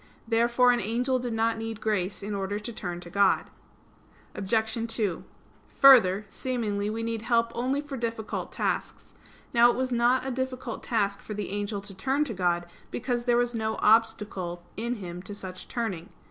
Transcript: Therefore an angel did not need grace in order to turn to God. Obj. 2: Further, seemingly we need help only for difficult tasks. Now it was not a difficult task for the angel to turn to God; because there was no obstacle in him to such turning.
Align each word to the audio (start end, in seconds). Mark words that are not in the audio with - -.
Therefore 0.27 0.71
an 0.71 0.79
angel 0.79 1.19
did 1.19 1.33
not 1.33 1.59
need 1.59 1.79
grace 1.79 2.23
in 2.23 2.33
order 2.33 2.57
to 2.59 2.73
turn 2.73 2.99
to 3.01 3.09
God. 3.11 3.51
Obj. 4.33 4.87
2: 4.91 5.23
Further, 5.77 6.25
seemingly 6.27 6.89
we 6.89 7.03
need 7.03 7.21
help 7.21 7.51
only 7.53 7.81
for 7.81 7.97
difficult 7.97 8.51
tasks. 8.51 9.13
Now 9.53 9.69
it 9.69 9.75
was 9.77 9.91
not 9.91 10.25
a 10.25 10.31
difficult 10.31 10.81
task 10.81 11.21
for 11.21 11.35
the 11.35 11.49
angel 11.51 11.81
to 11.81 11.93
turn 11.95 12.23
to 12.23 12.33
God; 12.33 12.65
because 12.89 13.25
there 13.25 13.37
was 13.37 13.53
no 13.53 13.75
obstacle 13.75 14.63
in 14.75 14.95
him 14.95 15.21
to 15.21 15.35
such 15.35 15.67
turning. 15.67 16.09